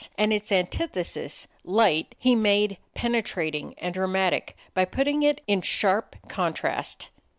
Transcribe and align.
And 0.17 0.33
its 0.33 0.51
antithesis, 0.51 1.45
light, 1.63 2.15
he 2.17 2.33
made 2.33 2.77
penetrating 2.95 3.75
and 3.77 3.93
dramatic 3.93 4.57
by 4.73 4.83
putting 4.83 5.21
it 5.21 5.41
in 5.45 5.61
sharp 5.61 6.15
contrast. 6.27 7.09